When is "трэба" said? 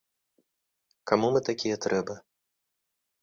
1.87-2.13